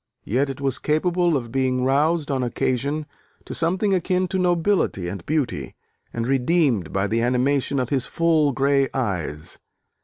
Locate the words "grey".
8.51-8.89